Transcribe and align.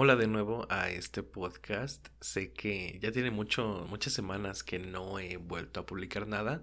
Hola 0.00 0.14
de 0.14 0.28
nuevo 0.28 0.64
a 0.70 0.90
este 0.90 1.24
podcast. 1.24 2.06
Sé 2.20 2.52
que 2.52 3.00
ya 3.02 3.10
tiene 3.10 3.32
mucho, 3.32 3.84
muchas 3.90 4.12
semanas 4.12 4.62
que 4.62 4.78
no 4.78 5.18
he 5.18 5.38
vuelto 5.38 5.80
a 5.80 5.86
publicar 5.86 6.28
nada. 6.28 6.62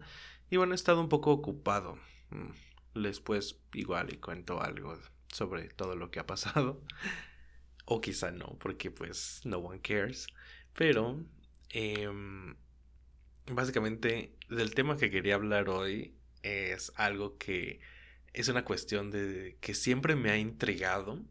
Y 0.50 0.56
bueno, 0.56 0.72
he 0.72 0.76
estado 0.76 1.02
un 1.02 1.10
poco 1.10 1.32
ocupado. 1.32 2.00
Mm, 2.30 3.02
después 3.02 3.60
igual 3.74 4.14
y 4.14 4.20
cuento 4.20 4.62
algo 4.62 4.98
sobre 5.34 5.68
todo 5.68 5.98
lo 5.98 6.12
que 6.12 6.22
ha 6.22 6.26
pasado. 6.26 6.82
O 7.84 8.00
quizá 8.00 8.32
no, 8.32 8.58
porque 8.58 8.90
pues 8.90 9.42
no 9.44 9.58
one 9.58 9.82
cares. 9.82 10.28
Pero 10.72 11.22
em, 11.72 12.56
básicamente 13.52 14.34
del 14.50 14.74
tema 14.74 14.96
que 14.96 15.12
quería 15.12 15.36
hablar 15.36 15.68
hoy 15.68 16.16
es 16.42 16.94
algo 16.96 17.38
que 17.38 17.82
es 18.32 18.48
una 18.48 18.64
cuestión 18.64 19.12
de 19.12 19.58
que 19.60 19.74
siempre 19.74 20.16
me 20.16 20.32
ha 20.32 20.38
intrigado. 20.38 21.22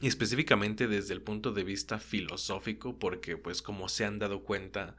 Y 0.00 0.06
específicamente 0.06 0.86
desde 0.86 1.14
el 1.14 1.22
punto 1.22 1.52
de 1.52 1.64
vista 1.64 1.98
filosófico, 1.98 2.98
porque 2.98 3.36
pues 3.36 3.62
como 3.62 3.88
se 3.88 4.04
han 4.04 4.18
dado 4.18 4.44
cuenta, 4.44 4.96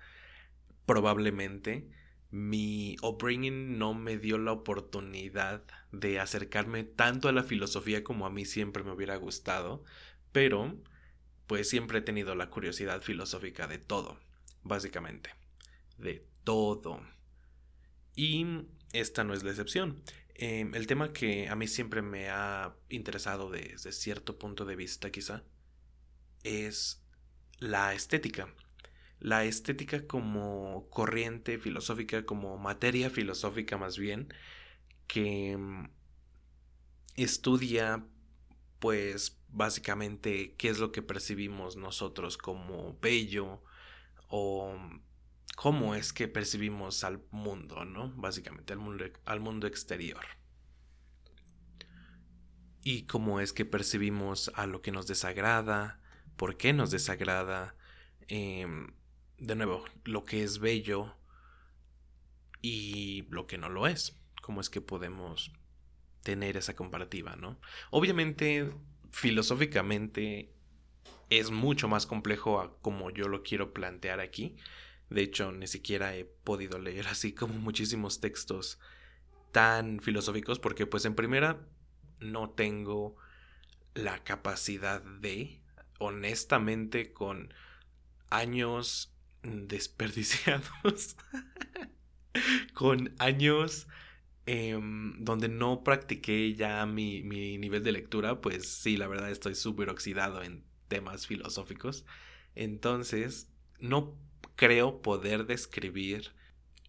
probablemente 0.86 1.88
mi 2.32 2.96
upbringing 3.02 3.78
no 3.78 3.94
me 3.94 4.18
dio 4.18 4.38
la 4.38 4.52
oportunidad 4.52 5.64
de 5.92 6.20
acercarme 6.20 6.84
tanto 6.84 7.28
a 7.28 7.32
la 7.32 7.44
filosofía 7.44 8.04
como 8.04 8.26
a 8.26 8.30
mí 8.30 8.46
siempre 8.46 8.84
me 8.84 8.92
hubiera 8.92 9.16
gustado, 9.16 9.84
pero 10.32 10.78
pues 11.48 11.70
siempre 11.70 12.00
he 12.00 12.02
tenido 12.02 12.36
la 12.36 12.50
curiosidad 12.50 13.02
filosófica 13.02 13.68
de 13.68 13.80
todo, 13.80 14.20
básicamente, 14.64 15.32
de 15.98 16.24
todo. 16.44 17.02
Y 18.16 18.46
esta 18.94 19.24
no 19.24 19.34
es 19.34 19.44
la 19.44 19.50
excepción. 19.50 20.04
Em, 20.42 20.74
el 20.74 20.88
tema 20.88 21.12
que 21.12 21.50
a 21.50 21.56
mí 21.58 21.68
siempre 21.68 22.02
me 22.02 22.30
ha 22.30 22.74
interesado 22.88 23.50
desde 23.52 23.92
cierto 23.92 24.40
punto 24.40 24.64
de 24.64 24.78
vista 24.78 25.12
quizá 25.12 25.44
es 26.44 27.04
la 27.58 27.94
estética. 27.94 28.48
La 29.20 29.44
estética 29.44 30.08
como 30.08 30.88
corriente 30.92 31.60
filosófica, 31.60 32.26
como 32.26 32.58
materia 32.58 33.10
filosófica 33.10 33.78
más 33.78 33.98
bien, 33.98 34.34
que 35.08 35.52
em, 35.52 35.90
estudia 37.18 38.06
pues 38.80 39.42
básicamente 39.50 40.56
qué 40.58 40.70
es 40.70 40.80
lo 40.80 40.94
que 40.94 41.02
percibimos 41.02 41.76
nosotros 41.76 42.38
como 42.38 42.98
bello 43.02 43.62
o 44.30 44.74
cómo 45.60 45.94
es 45.94 46.14
que 46.14 46.30
percibimos 46.30 47.04
al 47.04 47.22
mundo, 47.32 47.84
¿no? 47.84 48.14
Básicamente 48.16 48.72
al 48.72 48.80
mundo, 48.80 49.04
al 49.26 49.42
mundo 49.42 49.68
exterior. 49.68 50.26
Y 52.82 53.08
cómo 53.08 53.42
es 53.42 53.52
que 53.52 53.66
percibimos 53.66 54.54
a 54.56 54.68
lo 54.68 54.82
que 54.82 54.94
nos 54.94 55.06
desagrada, 55.06 56.00
por 56.38 56.56
qué 56.56 56.72
nos 56.72 56.92
desagrada, 56.92 57.76
em, 58.30 58.94
de 59.38 59.56
nuevo, 59.58 59.84
lo 60.06 60.24
que 60.24 60.44
es 60.44 60.60
bello 60.60 61.14
y 62.62 63.24
lo 63.30 63.46
que 63.46 63.58
no 63.58 63.68
lo 63.68 63.86
es. 63.86 64.18
Cómo 64.42 64.62
es 64.62 64.70
que 64.70 64.80
podemos 64.80 65.52
tener 66.24 66.56
esa 66.56 66.74
comparativa, 66.74 67.36
¿no? 67.36 67.60
Obviamente, 67.92 68.72
filosóficamente 69.12 70.54
es 71.30 71.52
mucho 71.52 71.90
más 71.90 72.06
complejo 72.06 72.62
a 72.62 72.80
como 72.80 73.10
yo 73.10 73.28
lo 73.28 73.44
quiero 73.44 73.74
plantear 73.74 74.22
aquí, 74.22 74.56
de 75.10 75.22
hecho, 75.22 75.52
ni 75.52 75.68
siquiera 75.68 76.16
he 76.16 76.26
podido 76.26 76.78
leer 76.80 77.08
así 77.08 77.34
como 77.34 77.56
muchísimos 77.56 78.20
textos 78.20 78.80
tan 79.52 80.00
filosóficos 80.00 80.60
porque 80.60 80.86
pues 80.86 81.06
en 81.06 81.16
primera 81.16 81.68
no 82.20 82.52
tengo 82.52 83.16
la 83.96 84.24
capacidad 84.24 85.02
de, 85.02 85.62
honestamente, 85.98 87.12
con 87.12 87.54
años 88.30 89.14
desperdiciados, 89.42 91.18
con 92.74 93.16
años 93.18 93.88
em, 94.46 95.24
donde 95.24 95.50
no 95.50 95.84
practiqué 95.84 96.54
ya 96.54 96.86
mi, 96.86 97.24
mi 97.24 97.58
nivel 97.58 97.84
de 97.84 97.94
lectura, 97.94 98.42
pues 98.42 98.68
sí, 98.68 98.98
la 98.98 99.08
verdad 99.08 99.32
estoy 99.32 99.56
súper 99.56 99.90
oxidado 99.90 100.44
en 100.44 100.64
temas 100.88 101.26
filosóficos. 101.26 102.06
Entonces, 102.56 103.50
no 103.80 104.18
creo 104.60 105.02
poder 105.02 105.46
describir 105.46 106.34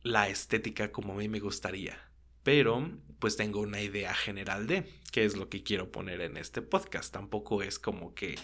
la 0.02 0.28
estética 0.28 0.90
como 0.90 1.12
a 1.12 1.16
mí 1.16 1.28
me 1.28 1.38
gustaría. 1.38 1.96
Pero 2.42 2.98
pues 3.20 3.36
tengo 3.36 3.60
una 3.60 3.80
idea 3.80 4.12
general 4.12 4.66
de 4.66 4.92
qué 5.12 5.24
es 5.24 5.36
lo 5.36 5.48
que 5.48 5.62
quiero 5.62 5.92
poner 5.92 6.20
en 6.20 6.36
este 6.36 6.62
podcast. 6.62 7.12
Tampoco 7.12 7.62
es 7.62 7.78
como 7.78 8.12
que 8.12 8.36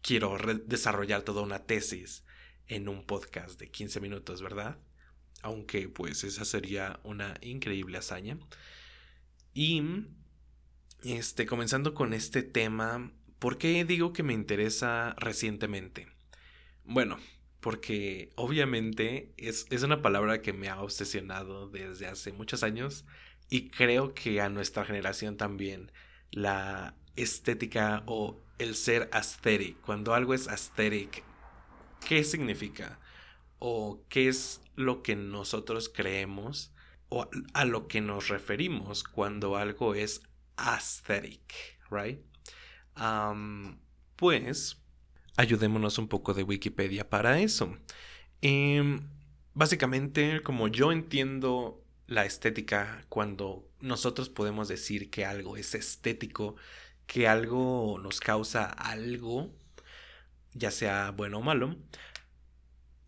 quiero 0.00 0.38
desarrollar 0.64 1.20
toda 1.24 1.42
una 1.42 1.66
tesis 1.66 2.24
en 2.66 2.88
un 2.88 3.04
podcast 3.04 3.60
de 3.60 3.70
15 3.70 4.00
minutos, 4.00 4.40
¿verdad? 4.40 4.78
Aunque 5.42 5.90
pues 5.90 6.24
esa 6.24 6.46
sería 6.46 7.00
una 7.04 7.34
increíble 7.42 7.98
hazaña. 7.98 8.38
Y 9.52 9.82
este 11.02 11.44
comenzando 11.44 11.92
con 11.92 12.14
este 12.14 12.42
tema, 12.42 13.12
¿por 13.38 13.58
qué 13.58 13.84
digo 13.84 14.14
que 14.14 14.22
me 14.22 14.32
interesa 14.32 15.14
recientemente? 15.18 16.08
Bueno, 16.84 17.18
porque 17.64 18.30
obviamente 18.34 19.32
es, 19.38 19.64
una 19.82 20.02
palabra 20.02 20.42
que 20.42 20.52
me 20.52 20.68
ha 20.68 20.82
obsesionado 20.82 21.66
desde 21.66 22.06
hace 22.06 22.30
muchos 22.30 22.62
años 22.62 23.06
y 23.48 23.70
creo 23.70 24.12
que 24.12 24.42
a 24.42 24.50
nuestra 24.50 24.84
generación 24.84 25.38
también 25.38 25.90
la 26.30 26.94
estética 27.16 28.02
o 28.04 28.38
el 28.58 28.74
ser 28.74 29.08
aesthetic, 29.12 29.80
cuando 29.80 30.12
algo 30.12 30.34
es 30.34 30.46
aesthetic, 30.46 31.24
¿qué 32.06 32.22
significa? 32.22 33.00
¿O 33.60 34.04
qué 34.10 34.28
es 34.28 34.60
lo 34.76 35.02
que 35.02 35.16
nosotros 35.16 35.88
creemos 35.88 36.70
o 37.08 37.30
a 37.54 37.64
lo 37.64 37.88
que 37.88 38.02
nos 38.02 38.28
referimos 38.28 39.04
cuando 39.04 39.56
algo 39.56 39.94
es 39.94 40.20
aesthetic, 40.58 41.78
right? 41.90 42.20
pues 44.16 44.83
ayudémonos 45.36 45.98
un 45.98 46.08
poco 46.08 46.34
de 46.34 46.42
Wikipedia 46.42 47.08
para 47.08 47.40
eso. 47.40 47.76
Em, 48.42 49.08
básicamente, 49.54 50.42
como 50.42 50.68
yo 50.68 50.92
entiendo 50.92 51.82
la 52.06 52.24
estética, 52.24 53.04
cuando 53.08 53.68
nosotros 53.80 54.28
podemos 54.28 54.68
decir 54.68 55.10
que 55.10 55.24
algo 55.24 55.56
es 55.56 55.74
estético, 55.74 56.56
que 57.06 57.28
algo 57.28 57.98
nos 58.02 58.20
causa 58.20 58.64
algo, 58.64 59.50
ya 60.52 60.70
sea 60.70 61.10
bueno 61.10 61.38
o 61.38 61.42
malo, 61.42 61.76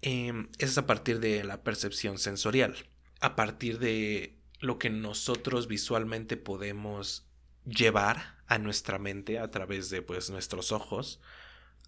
em, 0.03 0.48
es 0.59 0.76
a 0.78 0.86
partir 0.86 1.20
de 1.20 1.44
la 1.44 1.62
percepción 1.62 2.19
sensorial, 2.19 2.75
a 3.20 3.36
partir 3.36 3.78
de 3.78 4.38
lo 4.60 4.78
que 4.78 4.91
nosotros 4.91 5.69
visualmente 5.69 6.36
podemos 6.36 7.26
llevar 7.65 8.36
a 8.47 8.59
nuestra 8.59 8.98
mente 8.98 9.38
a 9.38 9.50
través 9.50 9.91
de 9.91 10.03
pues 10.03 10.31
nuestros 10.31 10.72
ojos 10.72 11.20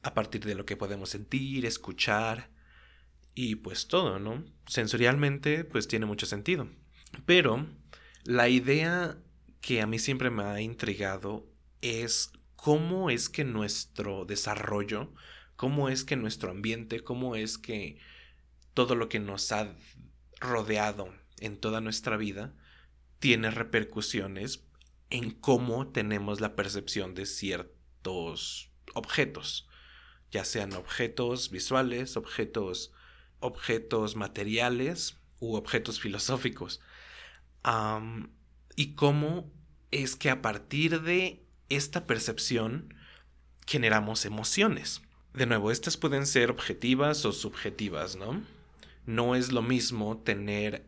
a 0.03 0.15
partir 0.15 0.45
de 0.45 0.55
lo 0.55 0.65
que 0.65 0.77
podemos 0.77 1.11
sentir, 1.11 1.67
escuchar 1.67 2.51
y 3.35 3.57
pues 3.57 3.89
todo, 3.89 4.19
¿no? 4.19 4.45
Sensorialmente 4.67 5.65
pues 5.65 5.89
tiene 5.89 6.07
mucho 6.07 6.27
sentido. 6.27 6.69
Pero 7.27 7.67
la 8.25 8.49
idea 8.49 9.19
que 9.61 9.81
a 9.81 9.87
mí 9.87 9.99
siempre 9.99 10.31
me 10.31 10.43
ha 10.45 10.61
intrigado 10.61 11.47
es 11.81 12.33
cómo 12.57 13.11
es 13.11 13.29
que 13.29 13.45
nuestro 13.45 14.25
desarrollo, 14.25 15.13
cómo 15.57 15.89
es 15.89 16.05
que 16.05 16.17
nuestro 16.17 16.51
ambiente, 16.51 17.01
cómo 17.01 17.37
es 17.37 17.59
que 17.59 17.99
todo 18.75 18.95
lo 18.95 19.09
que 19.09 19.21
nos 19.21 19.53
ha 19.53 19.75
rodeado 20.41 21.13
en 21.41 21.59
toda 21.59 21.81
nuestra 21.81 22.17
vida 22.17 22.55
tiene 23.19 23.51
repercusiones 23.51 24.65
en 25.11 25.31
cómo 25.31 25.89
tenemos 25.89 26.41
la 26.41 26.55
percepción 26.55 27.15
de 27.15 27.27
ciertos 27.27 28.71
objetos 28.95 29.68
ya 30.31 30.45
sean 30.45 30.73
objetos 30.75 31.51
visuales, 31.51 32.17
objetos, 32.17 32.93
objetos 33.41 34.17
materiales 34.17 35.17
u 35.41 35.55
objetos 35.55 36.01
filosóficos. 36.01 36.81
y 38.77 38.95
cómo 38.95 39.51
es 39.91 40.17
que 40.17 40.31
a 40.31 40.43
partir 40.43 41.03
de 41.03 41.43
esta 41.69 42.07
percepción 42.07 42.95
generamos 43.67 44.25
emociones. 44.25 45.03
De 45.35 45.47
nuevo, 45.47 45.71
estas 45.71 45.97
pueden 45.97 46.27
ser 46.27 46.51
objetivas 46.51 47.25
o 47.25 47.33
subjetivas, 47.33 48.17
¿no? 48.17 48.43
No 49.07 49.35
es 49.35 49.53
lo 49.53 49.63
mismo 49.63 50.19
tener 50.19 50.87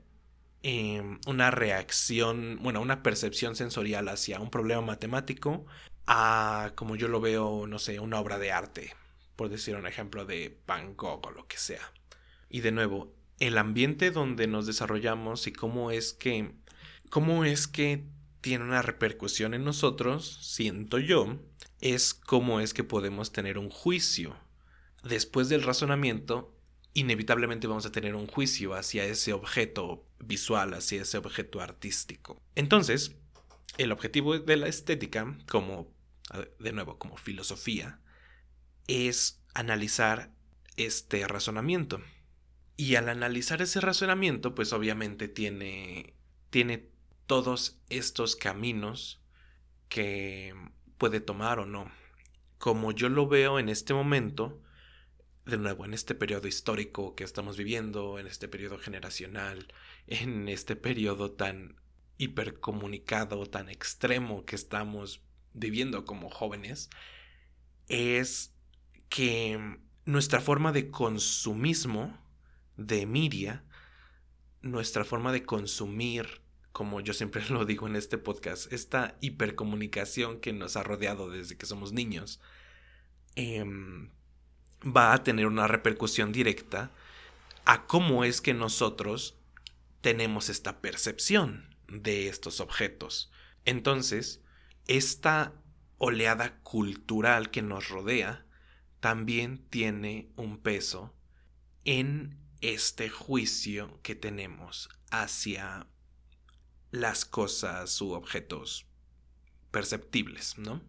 em, 0.63 1.21
una 1.27 1.51
reacción, 1.51 2.59
bueno, 2.63 2.81
una 2.81 3.03
percepción 3.03 3.57
sensorial 3.57 4.09
hacia 4.09 4.41
un 4.41 4.51
problema 4.51 4.81
matemático 4.83 5.67
a, 6.07 6.73
como 6.75 6.97
yo 6.97 7.09
lo 7.09 7.21
veo, 7.21 7.67
no 7.67 7.79
sé, 7.79 8.01
una 8.01 8.19
obra 8.19 8.39
de 8.39 8.53
arte, 8.53 8.95
por 9.41 9.49
decir 9.49 9.75
un 9.75 9.87
ejemplo 9.87 10.27
de 10.27 10.61
Van 10.67 10.95
Gogh 10.97 11.27
o 11.27 11.31
lo 11.31 11.47
que 11.47 11.57
sea. 11.57 11.95
Y 12.51 12.61
de 12.61 12.73
nuevo, 12.73 13.15
el 13.39 13.57
ambiente 13.57 14.11
donde 14.11 14.47
nos 14.47 14.67
desarrollamos 14.67 15.47
y 15.47 15.53
cómo 15.55 15.91
es 15.91 16.13
que 16.13 16.53
cómo 17.09 17.47
es 17.47 17.67
que 17.67 18.05
tiene 18.43 18.65
una 18.65 18.83
repercusión 18.83 19.55
en 19.55 19.65
nosotros, 19.65 20.41
siento 20.43 20.99
yo, 20.99 21.41
es 21.81 22.13
cómo 22.13 22.61
es 22.61 22.75
que 22.75 22.85
podemos 22.85 23.33
tener 23.33 23.57
un 23.57 23.71
juicio. 23.71 24.37
Después 25.05 25.49
del 25.49 25.63
razonamiento, 25.63 26.55
inevitablemente 26.93 27.67
vamos 27.67 27.87
a 27.87 27.93
tener 27.93 28.17
un 28.17 28.27
juicio 28.27 28.75
hacia 28.75 29.07
ese 29.07 29.33
objeto 29.33 30.05
visual, 30.19 30.75
hacia 30.75 31.01
ese 31.01 31.17
objeto 31.17 31.63
artístico. 31.63 32.43
Entonces, 32.57 33.17
el 33.79 33.91
objetivo 33.91 34.39
de 34.39 34.57
la 34.59 34.69
estética, 34.69 35.39
como, 35.49 35.91
de 36.59 36.73
nuevo, 36.73 36.99
como 36.99 37.17
filosofía, 37.17 38.00
es 38.87 39.43
analizar 39.55 40.33
este 40.77 41.27
razonamiento. 41.27 42.01
Y 42.77 42.95
al 42.95 43.09
analizar 43.09 43.61
ese 43.61 43.81
razonamiento, 43.81 44.55
pues 44.55 44.73
obviamente 44.73 45.29
tiene, 45.29 46.15
tiene 46.49 46.89
todos 47.27 47.79
estos 47.91 48.37
caminos 48.37 49.23
que 49.89 50.55
puede 50.97 51.21
tomar 51.21 51.59
o 51.59 51.67
no. 51.67 51.91
Como 52.59 52.93
yo 52.93 53.09
lo 53.09 53.29
veo 53.29 53.59
en 53.59 53.69
este 53.69 53.93
momento, 53.93 54.63
de 55.45 55.59
nuevo, 55.59 55.85
en 55.85 55.95
este 55.95 56.15
periodo 56.15 56.49
histórico 56.49 57.15
que 57.15 57.25
estamos 57.25 57.57
viviendo, 57.57 58.19
en 58.19 58.27
este 58.27 58.49
periodo 58.49 58.79
generacional, 58.79 59.73
en 60.07 60.49
este 60.49 60.77
periodo 60.77 61.33
tan 61.33 61.77
hipercomunicado, 62.17 63.47
tan 63.47 63.69
extremo 63.69 64.45
que 64.45 64.57
estamos 64.57 65.23
viviendo 65.53 66.05
como 66.05 66.31
jóvenes, 66.31 66.91
es 67.89 68.55
que 69.11 69.79
nuestra 70.07 70.41
forma 70.41 70.73
de 70.73 70.91
consumismo 70.91 72.17
de 72.79 73.05
media, 73.05 73.63
nuestra 74.63 75.05
forma 75.05 75.33
de 75.33 75.45
consumir, 75.45 76.41
como 76.73 77.01
yo 77.01 77.13
siempre 77.13 77.45
lo 77.51 77.67
digo 77.67 77.87
en 77.87 77.97
este 77.97 78.17
podcast, 78.17 78.73
esta 78.73 79.19
hipercomunicación 79.21 80.41
que 80.41 80.55
nos 80.55 80.77
ha 80.77 80.83
rodeado 80.83 81.29
desde 81.29 81.59
que 81.59 81.67
somos 81.67 81.93
niños, 81.93 82.41
em, 83.35 84.11
va 84.85 85.13
a 85.13 85.23
tener 85.23 85.47
una 85.47 85.67
repercusión 85.67 86.33
directa 86.33 86.91
a 87.67 87.87
cómo 87.87 88.25
es 88.25 88.41
que 88.41 88.55
nosotros 88.55 89.37
tenemos 90.01 90.49
esta 90.49 90.81
percepción 90.81 91.77
de 91.89 92.29
estos 92.29 92.61
objetos. 92.61 93.31
Entonces, 93.65 94.41
esta 94.87 95.53
oleada 95.99 96.61
cultural 96.63 97.51
que 97.51 97.61
nos 97.61 97.89
rodea 97.89 98.47
también 99.01 99.59
tiene 99.71 100.31
un 100.37 100.59
peso 100.59 101.15
en 101.85 102.37
este 102.61 103.09
juicio 103.09 103.99
que 104.03 104.15
tenemos 104.15 104.91
hacia 105.11 105.87
las 106.91 107.25
cosas 107.25 108.01
u 108.01 108.13
objetos 108.13 108.87
perceptibles, 109.71 110.59
¿no? 110.59 110.83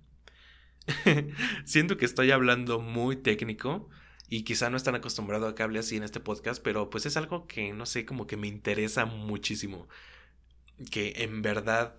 Siento 1.65 1.97
que 1.97 2.05
estoy 2.05 2.31
hablando 2.31 2.79
muy 2.79 3.15
técnico 3.15 3.89
y 4.27 4.43
quizá 4.43 4.69
no 4.69 4.77
están 4.77 4.95
acostumbrados 4.95 5.51
a 5.51 5.55
que 5.55 5.63
hable 5.63 5.79
así 5.79 5.95
en 5.97 6.03
este 6.03 6.19
podcast, 6.19 6.61
pero 6.61 6.89
pues 6.89 7.05
es 7.05 7.17
algo 7.17 7.47
que 7.47 7.73
no 7.73 7.85
sé, 7.85 8.05
como 8.05 8.27
que 8.27 8.37
me 8.37 8.47
interesa 8.47 9.05
muchísimo. 9.05 9.87
Que 10.89 11.13
en 11.17 11.41
verdad 11.41 11.95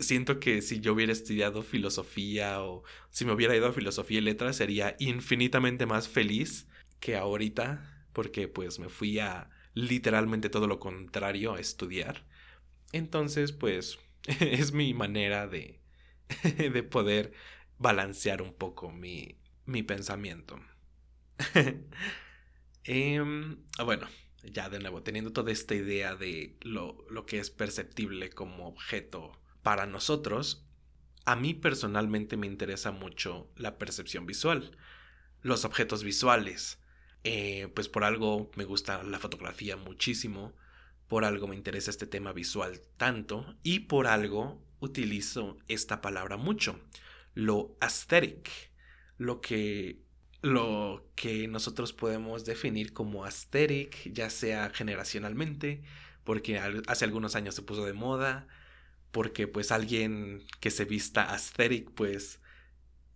siento 0.00 0.40
que 0.40 0.62
si 0.62 0.80
yo 0.80 0.92
hubiera 0.92 1.12
estudiado 1.12 1.62
filosofía 1.62 2.62
o 2.62 2.82
si 3.10 3.24
me 3.24 3.32
hubiera 3.32 3.56
ido 3.56 3.66
a 3.66 3.72
filosofía 3.72 4.18
y 4.18 4.22
letras 4.22 4.56
sería 4.56 4.96
infinitamente 4.98 5.86
más 5.86 6.08
feliz 6.08 6.66
que 7.00 7.16
ahorita, 7.16 8.06
porque 8.12 8.48
pues 8.48 8.78
me 8.78 8.88
fui 8.88 9.18
a 9.18 9.50
literalmente 9.74 10.50
todo 10.50 10.66
lo 10.66 10.80
contrario 10.80 11.54
a 11.54 11.60
estudiar. 11.60 12.26
Entonces, 12.92 13.52
pues 13.52 13.98
es 14.40 14.72
mi 14.72 14.94
manera 14.94 15.46
de, 15.46 15.80
de 16.56 16.82
poder 16.82 17.32
balancear 17.78 18.42
un 18.42 18.54
poco 18.54 18.90
mi, 18.90 19.38
mi 19.66 19.82
pensamiento. 19.82 20.60
Em, 22.84 23.58
bueno, 23.84 24.08
ya 24.42 24.70
de 24.70 24.78
nuevo, 24.78 25.02
teniendo 25.02 25.32
toda 25.32 25.52
esta 25.52 25.74
idea 25.74 26.16
de 26.16 26.56
lo, 26.62 27.04
lo 27.10 27.26
que 27.26 27.38
es 27.38 27.50
perceptible 27.50 28.30
como 28.30 28.66
objeto 28.68 29.38
para 29.62 29.86
nosotros, 29.86 30.66
a 31.24 31.36
mí 31.36 31.54
personalmente 31.54 32.36
me 32.36 32.46
interesa 32.46 32.90
mucho 32.90 33.50
la 33.56 33.78
percepción 33.78 34.26
visual, 34.26 34.76
los 35.42 35.64
objetos 35.64 36.02
visuales. 36.02 36.78
Eh, 37.22 37.68
pues 37.74 37.88
por 37.88 38.04
algo 38.04 38.50
me 38.56 38.64
gusta 38.64 39.02
la 39.02 39.18
fotografía 39.18 39.76
muchísimo, 39.76 40.54
por 41.06 41.24
algo 41.24 41.46
me 41.46 41.56
interesa 41.56 41.90
este 41.90 42.06
tema 42.06 42.32
visual 42.32 42.80
tanto 42.96 43.56
y 43.62 43.80
por 43.80 44.06
algo 44.06 44.64
utilizo 44.80 45.58
esta 45.68 46.00
palabra 46.00 46.38
mucho, 46.38 46.80
lo 47.34 47.76
aesthetic, 47.80 48.48
lo 49.18 49.40
que 49.40 50.00
lo 50.42 51.10
que 51.16 51.48
nosotros 51.48 51.92
podemos 51.92 52.46
definir 52.46 52.94
como 52.94 53.26
aesthetic, 53.26 54.10
ya 54.12 54.30
sea 54.30 54.70
generacionalmente, 54.70 55.82
porque 56.24 56.58
hace 56.58 57.04
algunos 57.04 57.36
años 57.36 57.54
se 57.54 57.62
puso 57.62 57.84
de 57.84 57.92
moda, 57.92 58.48
porque 59.12 59.48
pues 59.48 59.72
alguien 59.72 60.44
que 60.60 60.70
se 60.70 60.84
vista 60.84 61.32
aesthetic 61.32 61.90
pues 61.92 62.40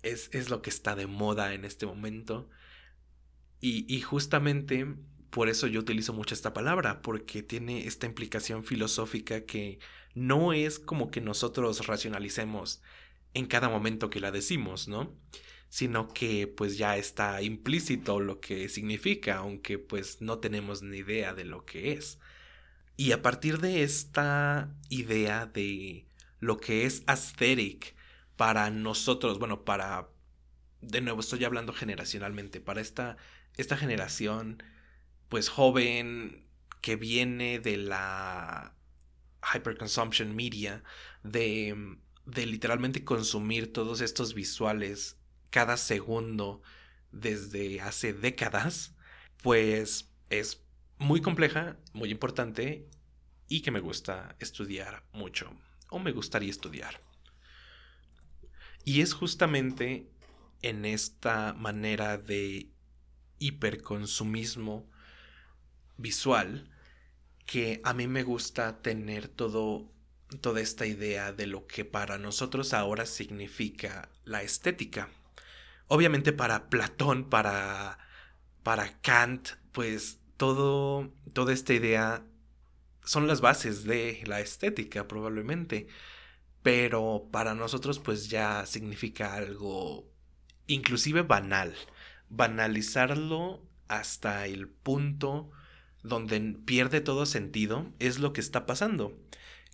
es, 0.02 0.28
es 0.32 0.50
lo 0.50 0.62
que 0.62 0.70
está 0.70 0.94
de 0.96 1.06
moda 1.06 1.54
en 1.54 1.64
este 1.64 1.86
momento. 1.86 2.50
Y, 3.60 3.86
y, 3.94 4.02
justamente 4.02 4.86
por 5.30 5.48
eso 5.48 5.66
yo 5.66 5.80
utilizo 5.80 6.12
mucho 6.12 6.34
esta 6.34 6.52
palabra, 6.52 7.02
porque 7.02 7.42
tiene 7.42 7.86
esta 7.86 8.06
implicación 8.06 8.64
filosófica 8.64 9.44
que 9.46 9.78
no 10.14 10.52
es 10.52 10.78
como 10.78 11.10
que 11.10 11.20
nosotros 11.20 11.86
racionalicemos 11.86 12.82
en 13.34 13.46
cada 13.46 13.68
momento 13.68 14.10
que 14.10 14.20
la 14.20 14.30
decimos, 14.30 14.86
¿no? 14.88 15.18
Sino 15.68 16.08
que 16.08 16.46
pues 16.46 16.78
ya 16.78 16.96
está 16.96 17.42
implícito 17.42 18.20
lo 18.20 18.40
que 18.40 18.68
significa, 18.68 19.38
aunque 19.38 19.78
pues 19.78 20.20
no 20.20 20.38
tenemos 20.38 20.82
ni 20.82 20.98
idea 20.98 21.34
de 21.34 21.44
lo 21.44 21.64
que 21.64 21.92
es. 21.92 22.20
Y 22.96 23.12
a 23.12 23.22
partir 23.22 23.58
de 23.58 23.82
esta 23.82 24.72
idea 24.88 25.46
de 25.46 26.06
lo 26.38 26.58
que 26.58 26.86
es 26.86 27.02
aesthetic 27.06 27.96
para 28.36 28.70
nosotros, 28.70 29.38
bueno, 29.38 29.64
para, 29.64 30.08
de 30.80 31.00
nuevo 31.00 31.20
estoy 31.20 31.44
hablando 31.44 31.72
generacionalmente, 31.72 32.60
para 32.60 32.80
esta, 32.80 33.16
esta 33.56 33.76
generación, 33.76 34.62
pues 35.28 35.48
joven, 35.48 36.46
que 36.80 36.96
viene 36.96 37.58
de 37.58 37.78
la 37.78 38.74
hyperconsumption 39.54 40.34
media, 40.36 40.84
de, 41.22 41.96
de 42.26 42.46
literalmente 42.46 43.04
consumir 43.04 43.72
todos 43.72 44.00
estos 44.00 44.34
visuales 44.34 45.18
cada 45.50 45.76
segundo 45.76 46.62
desde 47.10 47.80
hace 47.80 48.12
décadas, 48.12 48.94
pues 49.42 50.10
es 50.30 50.63
muy 51.04 51.20
compleja, 51.20 51.76
muy 51.92 52.10
importante 52.10 52.88
y 53.46 53.60
que 53.60 53.70
me 53.70 53.80
gusta 53.80 54.36
estudiar 54.40 55.04
mucho 55.12 55.54
o 55.90 55.98
me 55.98 56.12
gustaría 56.12 56.50
estudiar. 56.50 57.00
Y 58.84 59.02
es 59.02 59.12
justamente 59.12 60.08
en 60.62 60.86
esta 60.86 61.52
manera 61.52 62.16
de 62.16 62.70
hiperconsumismo 63.38 64.90
visual 65.98 66.70
que 67.44 67.82
a 67.84 67.92
mí 67.92 68.06
me 68.06 68.22
gusta 68.22 68.80
tener 68.80 69.28
todo 69.28 69.92
toda 70.40 70.60
esta 70.62 70.86
idea 70.86 71.32
de 71.32 71.46
lo 71.46 71.66
que 71.66 71.84
para 71.84 72.16
nosotros 72.18 72.72
ahora 72.72 73.04
significa 73.04 74.08
la 74.24 74.42
estética. 74.42 75.10
Obviamente 75.86 76.32
para 76.32 76.70
Platón, 76.70 77.28
para 77.28 77.98
para 78.62 79.00
Kant, 79.02 79.50
pues 79.70 80.23
todo, 80.36 81.12
toda 81.32 81.52
esta 81.52 81.74
idea 81.74 82.24
son 83.04 83.26
las 83.26 83.40
bases 83.40 83.84
de 83.84 84.22
la 84.26 84.40
estética 84.40 85.06
probablemente, 85.06 85.88
pero 86.62 87.28
para 87.30 87.54
nosotros 87.54 87.98
pues 87.98 88.28
ya 88.30 88.64
significa 88.66 89.34
algo 89.34 90.10
inclusive 90.66 91.22
banal, 91.22 91.74
banalizarlo 92.30 93.62
hasta 93.88 94.46
el 94.46 94.68
punto 94.68 95.50
donde 96.02 96.40
pierde 96.64 97.00
todo 97.00 97.26
sentido 97.26 97.92
es 97.98 98.18
lo 98.18 98.32
que 98.32 98.40
está 98.40 98.66
pasando. 98.66 99.18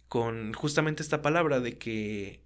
Con 0.08 0.52
justamente 0.54 1.02
esta 1.02 1.22
palabra 1.22 1.60
de 1.60 1.78
que 1.78 2.42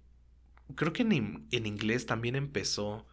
creo 0.75 0.93
que 0.93 1.03
en, 1.03 1.47
en 1.51 1.65
inglés 1.65 2.05
también 2.05 2.35
empezó, 2.35 3.07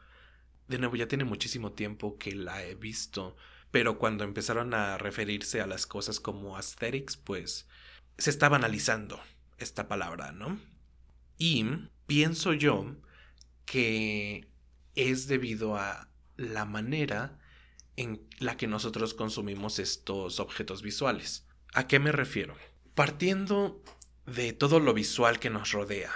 de 0.69 0.79
nuevo 0.79 0.97
ya 0.97 1.09
tiene 1.09 1.25
muchísimo 1.25 1.73
tiempo 1.73 2.19
que 2.19 2.35
la 2.35 2.65
he 2.65 2.75
visto, 2.75 3.37
pero 3.73 3.99
cuando 3.99 4.23
empezaron 4.23 4.75
a 4.75 4.99
referirse 4.99 5.61
a 5.61 5.67
las 5.67 5.87
cosas 5.87 6.21
como 6.21 6.57
aesthetics, 6.57 7.17
pues 7.17 7.67
se 8.19 8.31
estaba 8.31 8.57
analizando 8.57 9.19
esta 9.59 9.89
palabra, 9.89 10.31
¿no? 10.31 10.61
Y 11.39 11.65
pienso 12.07 12.53
yo 12.53 12.95
que 13.65 14.47
es 14.95 15.27
debido 15.27 15.77
a 15.77 16.09
la 16.37 16.67
manera 16.67 17.39
en 17.97 18.21
la 18.39 18.59
que 18.59 18.67
nosotros 18.67 19.15
consumimos 19.15 19.79
estos 19.79 20.39
objetos 20.39 20.83
visuales. 20.83 21.47
¿A 21.73 21.87
qué 21.87 21.99
me 21.99 22.13
refiero? 22.13 22.55
Partiendo 22.95 23.83
de 24.27 24.53
todo 24.53 24.81
lo 24.81 24.93
visual 24.93 25.39
que 25.41 25.49
nos 25.49 25.73
rodea, 25.73 26.13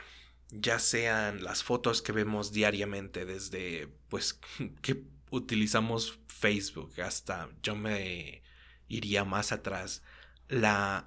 ya 0.50 0.78
sean 0.78 1.42
las 1.42 1.64
fotos 1.64 2.02
que 2.02 2.12
vemos 2.12 2.52
diariamente 2.52 3.25
desde 3.25 3.88
pues 4.08 4.38
que 4.82 5.15
utilizamos 5.30 6.18
Facebook 6.28 7.00
hasta 7.00 7.50
yo 7.62 7.76
me 7.76 8.42
iría 8.88 9.25
más 9.25 9.52
atrás. 9.52 10.02
La 10.49 11.06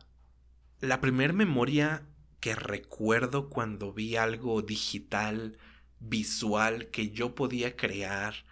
la 0.81 1.01
primer 1.01 1.33
memoria 1.33 2.05
que 2.39 2.55
recuerdo 2.55 3.49
cuando 3.49 3.91
vi 3.91 4.15
algo 4.15 4.61
digital 4.61 5.57
visual 5.99 6.89
que 6.89 7.11
yo 7.11 7.35
podía 7.35 7.75
crear 7.75 8.45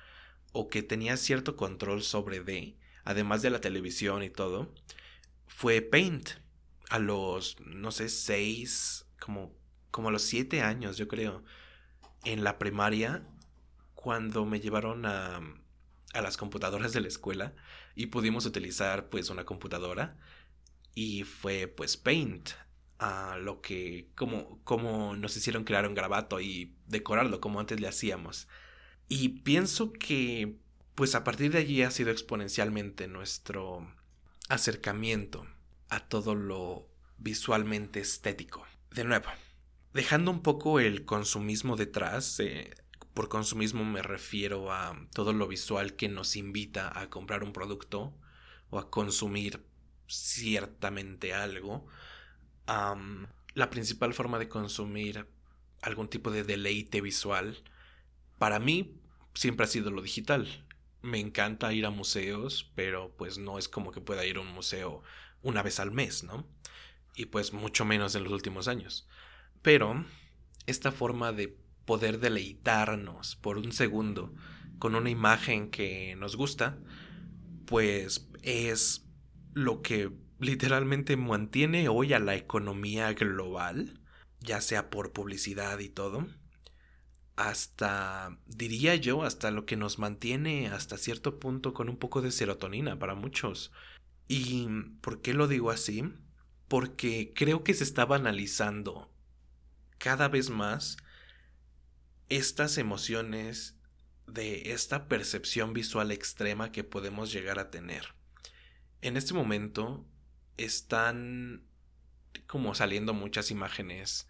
o 0.52 0.68
que 0.68 0.84
tenía 0.84 1.16
cierto 1.16 1.56
control 1.56 2.04
sobre 2.04 2.42
de 2.42 2.76
además 3.06 3.42
de 3.42 3.50
la 3.50 3.62
televisión 3.62 4.24
y 4.24 4.30
todo 4.30 4.74
fue 5.48 5.82
Paint. 5.82 6.32
A 6.90 7.00
los 7.00 7.60
no 7.62 7.92
sé 7.92 8.10
seis 8.10 9.06
como 9.20 9.54
como 9.92 10.10
a 10.10 10.12
los 10.12 10.24
siete 10.24 10.62
años, 10.62 10.98
yo 10.98 11.08
creo, 11.08 11.44
en 12.24 12.44
la 12.44 12.60
primaria, 12.60 13.24
cuando 13.98 14.46
me 14.46 14.60
llevaron 14.60 15.08
a, 15.08 15.42
a 16.14 16.22
las 16.22 16.38
computadoras 16.38 16.94
de 16.94 17.02
la 17.02 17.08
escuela 17.08 17.56
y 17.96 18.06
pudimos 18.06 18.46
utilizar 18.46 19.10
pues 19.10 19.32
una 19.32 19.44
computadora 19.44 20.18
y 20.94 21.24
fue 21.24 21.68
pues 21.68 21.98
Paint 21.98 22.52
a 23.00 23.38
lo 23.38 23.60
que 23.60 24.10
como 24.16 24.64
como 24.64 25.16
nos 25.16 25.36
hicieron 25.36 25.64
crear 25.64 25.88
un 25.88 25.96
grabato 25.96 26.40
y 26.40 26.76
decorarlo 26.86 27.42
como 27.42 27.60
antes 27.60 27.82
le 27.82 27.88
hacíamos. 27.88 28.48
Y 29.10 29.30
pienso 29.30 29.92
que 29.92 30.58
pues 30.94 31.16
a 31.16 31.24
partir 31.24 31.52
de 31.52 31.58
allí 31.58 31.82
ha 31.82 31.90
sido 31.92 32.12
exponencialmente 32.12 33.08
nuestro 33.08 33.92
acercamiento 34.48 35.48
a 35.90 36.08
todo 36.08 36.36
lo 36.36 36.88
visualmente 37.18 38.00
estético. 38.00 38.64
De 38.92 39.04
nuevo 39.04 39.30
Dejando 39.94 40.30
un 40.30 40.44
poco 40.44 40.80
el 40.80 41.06
consumismo 41.06 41.76
detrás, 41.76 42.40
eh, 42.40 42.76
por 43.18 43.30
consumismo 43.30 43.84
me 43.84 44.04
refiero 44.04 44.72
a 44.72 44.96
todo 45.12 45.34
lo 45.34 45.48
visual 45.48 45.96
que 45.96 46.08
nos 46.08 46.36
invita 46.36 47.00
a 47.00 47.10
comprar 47.10 47.44
un 47.44 47.52
producto 47.52 48.14
o 48.70 48.78
a 48.78 48.92
consumir 48.92 49.66
ciertamente 50.08 51.34
algo. 51.34 51.88
la 52.68 53.70
principal 53.72 54.14
forma 54.14 54.38
de 54.38 54.48
consumir 54.48 55.28
algún 55.82 56.10
tipo 56.10 56.30
de 56.30 56.44
deleite 56.44 57.02
visual, 57.02 57.58
para 58.38 58.60
mí, 58.60 59.02
siempre 59.34 59.64
ha 59.64 59.68
sido 59.68 59.90
lo 59.90 60.04
digital. 60.04 60.68
Me 61.02 61.20
encanta 61.20 61.74
ir 61.74 61.88
a 61.88 61.90
museos, 61.90 62.72
pero 62.76 63.16
pues 63.18 63.40
no 63.40 63.58
es 63.58 63.68
como 63.68 63.90
que 63.90 64.00
pueda 64.00 64.28
ir 64.28 64.38
a 64.38 64.42
un 64.42 64.54
museo 64.54 65.02
una 65.42 65.64
vez 65.64 65.80
al 65.80 65.90
mes, 65.90 66.24
¿no? 66.24 66.48
Y 67.16 67.26
pues 67.26 67.52
mucho 67.52 67.84
menos 67.84 68.14
en 68.14 68.26
los 68.26 68.32
últimos 68.32 68.68
años. 68.68 69.08
Pero 69.64 70.06
esta 70.68 70.92
forma 70.92 71.34
de 71.34 71.58
poder 71.88 72.20
deleitarnos 72.20 73.38
por 73.38 73.58
un 73.58 73.72
segundo 73.72 74.36
con 74.78 74.94
una 74.94 75.10
imagen 75.10 75.72
que 75.72 76.16
nos 76.18 76.36
gusta, 76.36 76.78
pues 77.66 78.30
es 78.44 79.08
lo 79.54 79.82
que 79.82 80.12
literalmente 80.40 81.18
mantiene 81.18 81.90
hoy 81.90 82.14
a 82.14 82.20
la 82.20 82.36
economía 82.36 83.14
global, 83.14 84.00
ya 84.40 84.62
sea 84.62 84.92
por 84.92 85.14
publicidad 85.14 85.80
y 85.80 85.90
todo, 85.90 86.28
hasta, 87.38 88.38
diría 88.46 88.96
yo, 88.96 89.24
hasta 89.24 89.50
lo 89.50 89.66
que 89.66 89.78
nos 89.78 89.98
mantiene 89.98 90.68
hasta 90.68 90.98
cierto 90.98 91.40
punto 91.40 91.74
con 91.74 91.88
un 91.88 91.98
poco 91.98 92.22
de 92.22 92.32
serotonina 92.32 93.00
para 93.00 93.16
muchos. 93.16 93.72
¿Y 94.28 94.68
por 95.02 95.22
qué 95.22 95.34
lo 95.34 95.48
digo 95.48 95.72
así? 95.72 96.04
Porque 96.68 97.32
creo 97.34 97.64
que 97.64 97.74
se 97.74 97.86
está 97.86 98.06
banalizando 98.06 99.10
cada 100.00 100.28
vez 100.28 100.50
más 100.50 100.98
estas 102.30 102.78
emociones 102.78 103.78
de 104.28 104.74
esta 104.74 105.08
percepción 105.08 105.74
visual 105.74 106.12
extrema 106.12 106.72
que 106.72 106.84
podemos 106.84 107.32
llegar 107.32 107.60
a 107.60 107.72
tener. 107.72 108.14
En 109.02 109.16
este 109.16 109.34
momento 109.34 110.06
están 110.58 111.64
como 112.46 112.76
saliendo 112.76 113.14
muchas 113.14 113.52
imágenes 113.52 114.28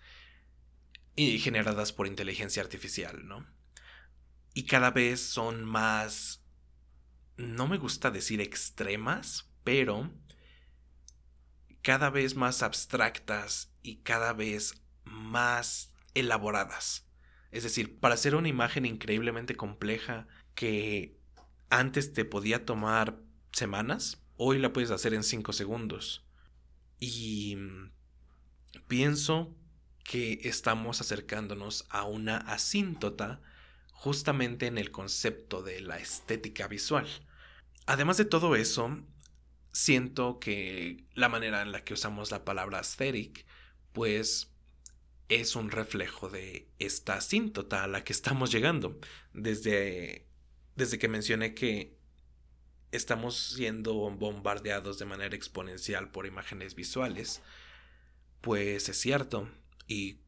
y 1.16 1.40
generadas 1.40 1.94
por 1.94 2.08
inteligencia 2.08 2.62
artificial, 2.62 3.28
¿no? 3.28 3.46
Y 4.54 4.64
cada 4.64 4.92
vez 4.92 5.20
son 5.20 5.66
más, 5.66 6.44
no 7.38 7.68
me 7.68 7.78
gusta 7.78 8.12
decir 8.12 8.42
extremas, 8.42 9.50
pero 9.64 10.12
cada 11.82 12.10
vez 12.10 12.36
más 12.36 12.64
abstractas 12.64 13.72
y 13.82 13.98
cada 13.98 14.34
vez 14.34 14.82
más 15.06 15.94
elaboradas. 16.14 17.07
Es 17.52 17.64
decir, 17.64 18.00
para 18.00 18.16
hacer 18.16 18.36
una 18.36 18.50
imagen 18.50 18.86
increíblemente 18.86 19.56
compleja 19.56 20.28
que 20.56 21.18
antes 21.70 22.14
te 22.14 22.26
podía 22.26 22.66
tomar 22.66 23.20
semanas, 23.52 24.24
hoy 24.36 24.60
la 24.60 24.74
puedes 24.74 24.92
hacer 24.92 25.14
en 25.14 25.24
5 25.24 25.54
segundos. 25.54 26.26
Y 27.00 27.58
pienso 28.88 29.56
que 30.04 30.40
estamos 30.44 31.02
acercándonos 31.02 31.86
a 31.90 32.04
una 32.04 32.38
asíntota 32.38 33.42
justamente 33.92 34.68
en 34.68 34.78
el 34.78 34.92
concepto 34.92 35.64
de 35.64 35.82
la 35.82 35.98
estética 35.98 36.68
visual. 36.68 37.08
Además 37.86 38.18
de 38.18 38.26
todo 38.26 38.56
eso, 38.56 39.04
siento 39.72 40.40
que 40.40 41.06
la 41.14 41.30
manera 41.30 41.62
en 41.62 41.72
la 41.72 41.84
que 41.84 41.94
usamos 41.94 42.32
la 42.32 42.46
palabra 42.46 42.80
aesthetic, 42.80 43.46
pues 43.94 44.54
es 45.30 45.56
un 45.56 45.72
reflejo 45.72 46.30
de 46.30 46.70
esta 46.80 47.16
asíntota 47.16 47.84
a 47.84 47.88
la 47.88 48.04
que 48.04 48.14
estamos 48.14 48.52
llegando. 48.52 49.00
Desde, 49.34 50.26
desde 50.76 50.98
que 50.98 51.08
mencioné 51.08 51.54
que 51.54 51.98
estamos 52.92 53.38
siendo 53.38 53.94
bombardeados 54.12 54.98
de 55.00 55.06
manera 55.06 55.36
exponencial 55.36 56.12
por 56.12 56.26
imágenes 56.26 56.76
visuales, 56.76 57.42
pues 58.42 58.88
es 58.88 58.98
cierto. 58.98 59.50
Y 59.88 60.22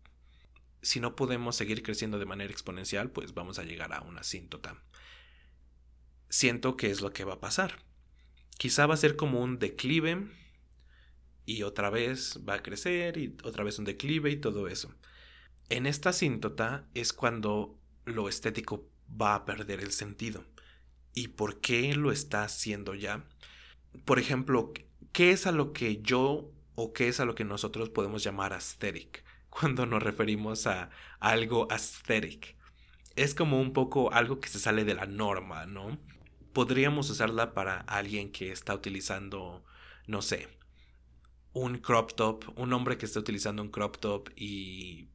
si 0.82 1.00
no 1.00 1.16
podemos 1.16 1.56
seguir 1.56 1.84
creciendo 1.84 2.20
de 2.20 2.26
manera 2.26 2.52
exponencial, 2.52 3.12
pues 3.12 3.34
vamos 3.34 3.60
a 3.60 3.64
llegar 3.64 3.94
a 3.94 4.02
una 4.02 4.22
asíntota. 4.22 4.82
Siento 6.30 6.78
que 6.78 6.92
es 6.92 7.02
lo 7.02 7.12
que 7.12 7.24
va 7.24 7.36
a 7.36 7.40
pasar. 7.40 7.80
Quizá 8.58 8.86
va 8.86 8.94
a 8.94 8.98
ser 8.98 9.16
como 9.16 9.42
un 9.42 9.58
declive 9.58 10.28
y 11.50 11.64
otra 11.64 11.90
vez 11.90 12.40
va 12.48 12.54
a 12.54 12.62
crecer 12.62 13.18
y 13.18 13.36
otra 13.44 13.64
vez 13.64 13.80
un 13.80 13.86
declive 13.86 14.30
y 14.30 14.38
todo 14.38 14.68
eso. 14.68 14.94
En 15.70 15.88
esta 15.88 16.10
asíntota 16.10 16.88
es 16.94 17.12
cuando 17.12 17.76
lo 18.06 18.30
estético 18.30 18.88
va 19.20 19.34
a 19.34 19.46
perder 19.46 19.80
el 19.80 19.92
sentido. 19.92 20.46
¿Y 21.16 21.30
por 21.30 21.60
qué 21.60 21.96
lo 21.96 22.12
está 22.12 22.44
haciendo 22.44 22.94
ya? 22.94 23.26
Por 24.06 24.20
ejemplo, 24.20 24.74
¿qué 25.12 25.32
es 25.32 25.48
a 25.48 25.52
lo 25.52 25.74
que 25.74 26.04
yo 26.04 26.52
o 26.76 26.94
qué 26.94 27.08
es 27.08 27.20
a 27.20 27.26
lo 27.26 27.34
que 27.34 27.46
nosotros 27.46 27.90
podemos 27.90 28.24
llamar 28.24 28.54
aesthetic 28.54 29.24
cuando 29.50 29.88
nos 29.88 30.04
referimos 30.04 30.68
a 30.68 30.92
algo 31.20 31.68
aesthetic? 31.72 32.58
Es 33.16 33.34
como 33.34 33.60
un 33.60 33.74
poco 33.74 34.14
algo 34.14 34.40
que 34.40 34.50
se 34.50 34.60
sale 34.60 34.86
de 34.86 34.94
la 34.94 35.08
norma, 35.08 35.66
¿no? 35.66 35.98
Podríamos 36.54 37.10
usarla 37.10 37.56
para 37.56 37.80
alguien 37.80 38.32
que 38.32 38.52
está 38.52 38.76
utilizando, 38.76 39.66
no 40.06 40.22
sé, 40.22 40.59
un 41.54 41.78
crop 41.80 42.14
top, 42.14 42.46
un 42.58 42.74
hombre 42.74 42.98
que 42.98 43.06
está 43.06 43.20
utilizando 43.20 43.62
un 43.62 43.70
crop 43.70 43.98
top 43.98 44.30
y 44.36 45.10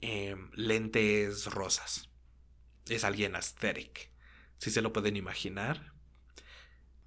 em, 0.00 0.50
lentes 0.54 1.46
rosas. 1.46 2.08
Es 2.88 3.04
alguien 3.04 3.34
aesthetic, 3.36 4.10
si 4.58 4.70
se 4.70 4.82
lo 4.82 4.92
pueden 4.92 5.16
imaginar. 5.16 5.92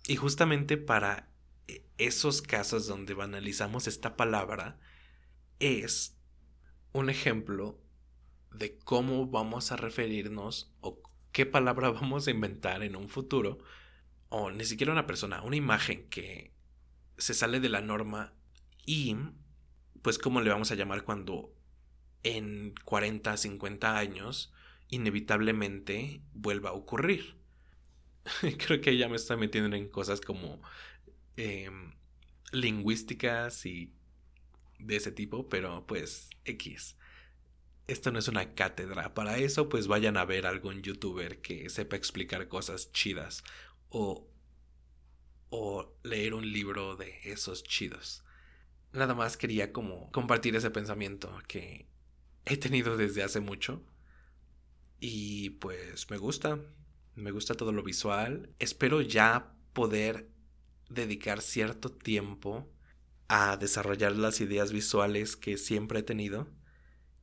Y 0.07 0.15
justamente 0.15 0.77
para 0.77 1.29
e, 1.67 1.85
esos 1.97 2.41
casos 2.41 2.87
donde 2.87 3.13
banalizamos 3.13 3.87
esta 3.87 4.15
palabra, 4.15 4.79
es 5.59 6.17
un 6.93 7.09
ejemplo 7.09 7.79
de 8.51 8.77
cómo 8.79 9.27
vamos 9.27 9.71
a 9.71 9.75
referirnos 9.75 10.73
o 10.81 11.01
qué 11.31 11.45
palabra 11.45 11.89
vamos 11.91 12.27
a 12.27 12.31
inventar 12.31 12.83
en 12.83 12.95
un 12.95 13.09
futuro, 13.09 13.59
o 14.29 14.51
ni 14.51 14.65
siquiera 14.65 14.93
una 14.93 15.07
persona, 15.07 15.41
una 15.41 15.55
imagen 15.55 16.09
que 16.09 16.53
se 17.19 17.33
sale 17.33 17.59
de 17.59 17.69
la 17.69 17.81
norma 17.81 18.33
y 18.85 19.15
pues 20.01 20.17
cómo 20.17 20.41
le 20.41 20.49
vamos 20.49 20.71
a 20.71 20.75
llamar 20.75 21.03
cuando 21.03 21.53
en 22.23 22.73
40, 22.85 23.37
50 23.37 23.97
años 23.97 24.51
inevitablemente 24.89 26.21
vuelva 26.33 26.71
a 26.71 26.73
ocurrir. 26.73 27.37
Creo 28.57 28.81
que 28.81 28.97
ya 28.97 29.07
me 29.07 29.15
está 29.15 29.37
metiendo 29.37 29.75
en 29.75 29.89
cosas 29.89 30.21
como 30.21 30.61
em, 31.37 31.93
lingüísticas 32.51 33.65
y 33.65 33.93
de 34.79 34.95
ese 34.95 35.11
tipo, 35.11 35.47
pero 35.49 35.85
pues 35.85 36.29
X. 36.45 36.97
Esto 37.87 38.11
no 38.11 38.19
es 38.19 38.27
una 38.27 38.53
cátedra. 38.53 39.13
Para 39.13 39.37
eso, 39.37 39.67
pues 39.67 39.87
vayan 39.87 40.17
a 40.17 40.25
ver 40.25 40.45
algún 40.45 40.81
youtuber 40.81 41.41
que 41.41 41.69
sepa 41.69 41.95
explicar 41.95 42.47
cosas 42.47 42.91
chidas. 42.91 43.43
O 43.89 44.27
o 45.49 45.95
leer 46.03 46.33
un 46.33 46.51
libro 46.51 46.95
de 46.95 47.19
esos 47.23 47.63
chidos. 47.63 48.23
Nada 48.91 49.13
más 49.13 49.37
quería 49.37 49.71
como 49.71 50.11
compartir 50.11 50.55
ese 50.55 50.71
pensamiento 50.71 51.37
que 51.47 51.87
he 52.45 52.57
tenido 52.57 52.97
desde 52.97 53.23
hace 53.23 53.39
mucho. 53.39 53.83
Y 54.99 55.51
pues 55.51 56.09
me 56.09 56.17
gusta, 56.17 56.59
me 57.15 57.31
gusta 57.31 57.53
todo 57.53 57.71
lo 57.71 57.83
visual. 57.83 58.49
Espero 58.59 59.01
ya 59.01 59.53
poder 59.73 60.29
dedicar 60.89 61.41
cierto 61.41 61.91
tiempo 61.91 62.67
a 63.27 63.57
desarrollar 63.57 64.15
las 64.15 64.41
ideas 64.41 64.71
visuales 64.71 65.35
que 65.35 65.57
siempre 65.57 65.99
he 65.99 66.03
tenido 66.03 66.49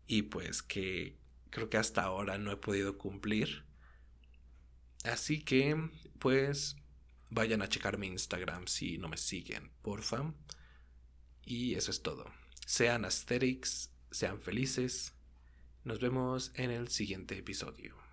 y 0.07 0.23
pues 0.23 0.63
que 0.63 1.19
creo 1.51 1.69
que 1.69 1.79
hasta 1.79 2.03
ahora 2.03 2.39
no 2.39 2.53
he 2.53 2.57
podido 2.57 2.97
cumplir. 2.97 3.65
Así 5.05 5.43
que 5.43 5.91
pues 6.19 6.77
vayan 7.31 7.63
a 7.63 7.69
checar 7.69 7.99
mi 7.99 8.07
Instagram 8.07 8.67
si 8.67 8.99
no 8.99 9.09
me 9.09 9.17
siguen, 9.17 9.71
porfa. 9.83 10.33
Y 11.45 11.75
eso 11.75 11.91
es 11.91 12.03
todo. 12.03 12.31
Sean 12.67 13.05
aesthetics, 13.05 13.91
sean 14.11 14.41
felices. 14.41 15.13
Nos 15.85 16.01
vemos 16.01 16.51
en 16.55 16.71
el 16.71 16.89
siguiente 16.89 17.39
episodio. 17.39 18.06